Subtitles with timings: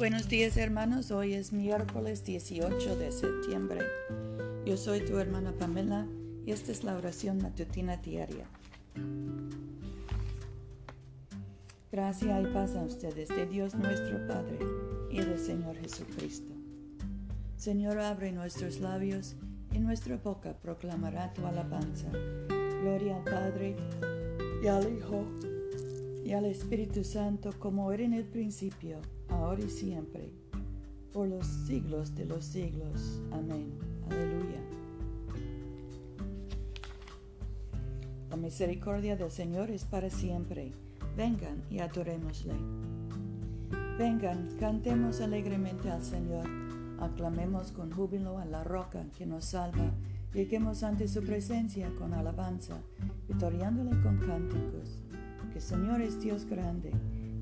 [0.00, 3.80] Buenos días hermanos, hoy es miércoles 18 de septiembre.
[4.64, 6.06] Yo soy tu hermana Pamela
[6.46, 8.46] y esta es la oración matutina diaria.
[11.92, 14.58] Gracia y paz a ustedes de Dios nuestro Padre
[15.10, 16.54] y del Señor Jesucristo.
[17.58, 19.36] Señor, abre nuestros labios
[19.70, 22.08] y nuestra boca proclamará tu alabanza.
[22.80, 23.76] Gloria al Padre
[24.62, 25.26] y al Hijo
[26.24, 30.32] y al Espíritu Santo como era en el principio ahora y siempre,
[31.12, 33.20] por los siglos de los siglos.
[33.32, 33.72] Amén.
[34.08, 34.60] Aleluya.
[38.30, 40.72] La misericordia del Señor es para siempre.
[41.16, 42.54] Vengan y adorémosle.
[43.98, 46.46] Vengan, cantemos alegremente al Señor,
[47.00, 49.92] aclamemos con júbilo a la roca que nos salva,
[50.32, 52.80] lleguemos ante su presencia con alabanza,
[53.28, 55.02] victoriándole con cánticos.
[55.52, 56.92] Que Señor es Dios grande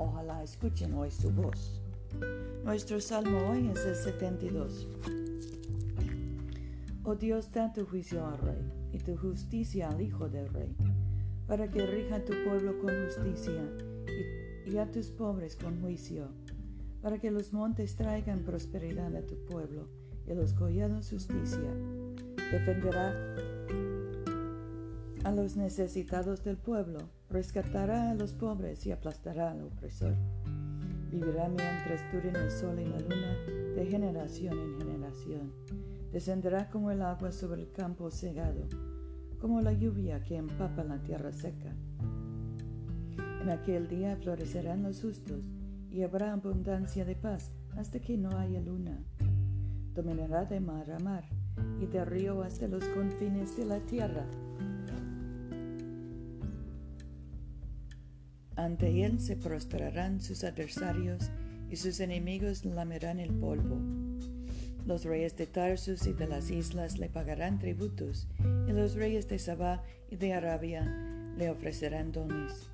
[0.00, 1.82] Ojalá escuchen hoy su voz.
[2.64, 4.86] Nuestro salmo hoy es el 72.
[7.02, 10.76] Oh Dios, da tu juicio al rey y tu justicia al hijo del rey,
[11.48, 13.60] para que rija tu pueblo con justicia
[14.64, 16.28] y, a tus pobres con juicio,
[17.02, 19.88] para que los montes traigan prosperidad a tu pueblo
[20.28, 21.74] y los collados justicia.
[22.52, 23.34] Defenderá
[25.28, 30.14] a los necesitados del pueblo, rescatará a los pobres y aplastará al opresor.
[31.10, 33.36] Vivirá mientras duren el sol y la luna
[33.74, 35.52] de generación en generación.
[36.12, 38.68] Descenderá como el agua sobre el campo cegado,
[39.38, 41.74] como la lluvia que empapa la tierra seca.
[43.42, 45.44] En aquel día florecerán los justos
[45.90, 48.98] y habrá abundancia de paz hasta que no haya luna.
[49.94, 51.24] Dominará de mar a mar
[51.82, 54.24] y de río hasta los confines de la tierra
[58.58, 61.30] Ante él se prostrarán sus adversarios
[61.70, 63.78] y sus enemigos lamerán el polvo.
[64.84, 68.26] Los reyes de Tarsus y de las islas le pagarán tributos,
[68.66, 70.82] y los reyes de Sabá y de Arabia
[71.36, 72.68] le ofrecerán dones.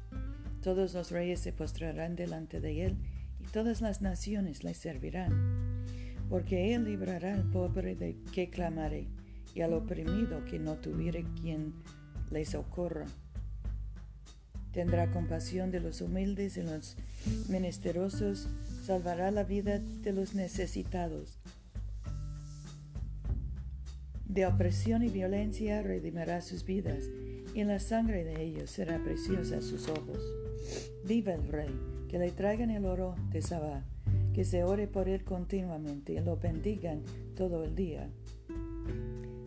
[0.62, 2.96] Todos los reyes se postrarán delante de él,
[3.38, 5.84] y todas las naciones le servirán.
[6.30, 9.06] Porque él librará al pobre de que clamare,
[9.54, 11.74] y al oprimido que no tuviere quien
[12.30, 13.04] le socorra
[14.74, 16.96] Tendrá compasión de los humildes y los
[17.48, 18.48] menesterosos,
[18.82, 21.38] salvará la vida de los necesitados.
[24.26, 27.04] De opresión y violencia redimirá sus vidas,
[27.54, 30.18] y la sangre de ellos será preciosa a sus ojos.
[31.04, 31.70] Viva el rey,
[32.08, 33.84] que le traigan el oro de Sabá,
[34.32, 37.02] que se ore por él continuamente y lo bendigan
[37.36, 38.10] todo el día.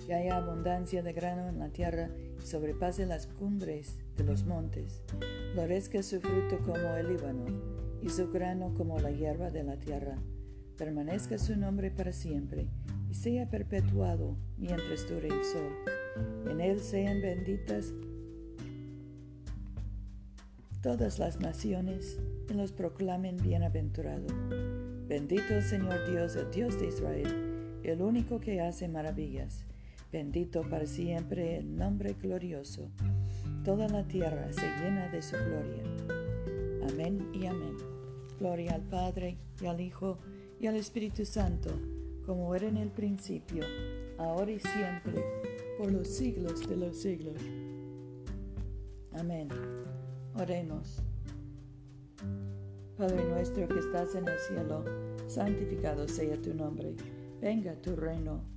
[0.07, 2.09] Que haya abundancia de grano en la tierra
[2.41, 5.03] y sobrepase las cumbres de los montes,
[5.51, 7.43] florezca su fruto como el Líbano,
[8.01, 10.15] y su grano como la hierba de la tierra.
[10.77, 12.69] Permanezca su nombre para siempre,
[13.09, 15.73] y sea perpetuado mientras dure el sol.
[16.49, 17.91] En él sean benditas
[20.81, 22.17] todas las naciones,
[22.49, 24.27] y los proclamen bienaventurado.
[25.05, 29.65] Bendito el Señor Dios, el Dios de Israel, el único que hace maravillas.
[30.11, 32.89] Bendito para siempre el nombre glorioso
[33.67, 35.83] toda la tierra se llena de su gloria.
[36.89, 37.75] Amén y amén.
[38.39, 40.19] Gloria al Padre y al Hijo
[40.57, 41.71] y al Espíritu Santo,
[42.25, 43.65] como era en el principio,
[44.17, 45.21] ahora y siempre,
[45.77, 47.41] por los siglos de los siglos.
[49.11, 49.49] Amén.
[50.35, 51.01] Oremos.
[52.97, 54.85] Padre nuestro que estás en el cielo,
[55.27, 56.95] santificado sea tu nombre.
[57.41, 58.56] Venga tu reino.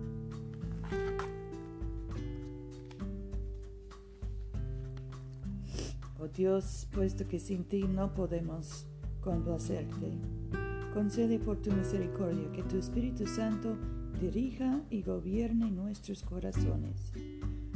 [6.23, 8.85] Oh Dios, puesto que sin ti no podemos
[9.21, 10.11] complacerte,
[10.93, 13.75] concede por tu misericordia que tu Espíritu Santo
[14.19, 17.11] dirija y gobierne nuestros corazones.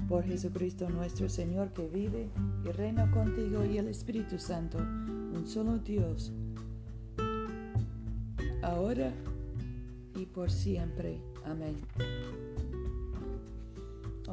[0.07, 2.29] Por Jesucristo nuestro Señor que vive
[2.63, 6.31] y reina contigo y el Espíritu Santo, un solo Dios,
[8.61, 9.11] ahora
[10.13, 11.19] y por siempre.
[11.45, 11.77] Amén.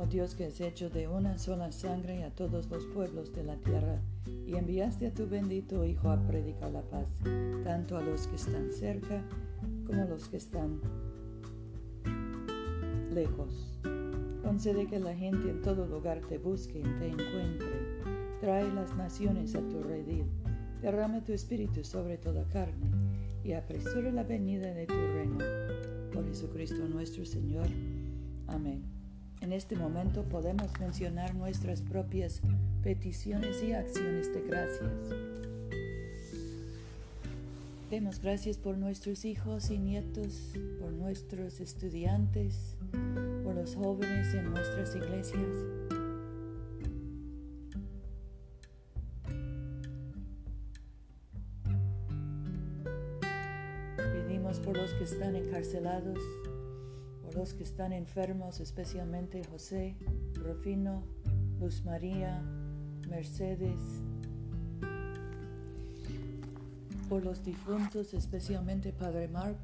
[0.02, 3.56] Oh Dios que has hecho de una sola sangre a todos los pueblos de la
[3.58, 4.00] tierra
[4.44, 7.06] y enviaste a tu bendito Hijo a predicar la paz,
[7.62, 9.22] tanto a los que están cerca
[9.86, 10.80] como a los que están
[13.14, 13.78] lejos.
[14.42, 18.00] Concede que la gente en todo lugar te busque y te encuentre.
[18.40, 20.26] Trae las naciones a tu redil.
[20.80, 22.90] Derrama tu espíritu sobre toda carne
[23.44, 25.38] y apresura la venida de tu reino.
[26.12, 27.68] Por Jesucristo nuestro Señor.
[28.48, 29.01] Amén.
[29.42, 32.40] En este momento podemos mencionar nuestras propias
[32.84, 34.92] peticiones y acciones de gracias.
[37.90, 42.76] Demos gracias por nuestros hijos y nietos, por nuestros estudiantes,
[43.42, 45.50] por los jóvenes en nuestras iglesias.
[53.96, 56.18] Pedimos por los que están encarcelados,
[57.34, 59.96] los que están enfermos, especialmente José,
[60.34, 61.04] Rufino,
[61.58, 62.42] Luz María,
[63.08, 63.80] Mercedes,
[67.08, 69.56] por los difuntos, especialmente Padre Mark.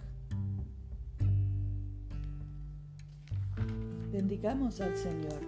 [4.12, 5.40] Bendigamos al Señor,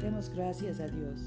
[0.00, 1.20] demos gracias a Dios.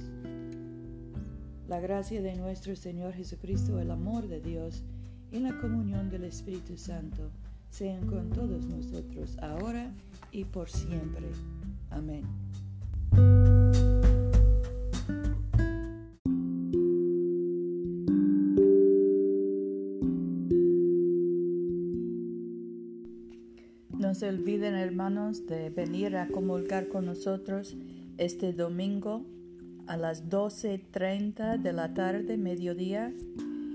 [1.67, 4.83] La gracia de nuestro Señor Jesucristo, el amor de Dios
[5.31, 7.31] y la comunión del Espíritu Santo
[7.71, 9.91] sean con todos nosotros ahora
[10.31, 11.25] y por siempre.
[11.89, 12.23] Amén.
[23.97, 27.77] No se olviden, hermanos, de venir a comulgar con nosotros
[28.17, 29.25] este domingo
[29.87, 33.13] a las 12.30 de la tarde, mediodía,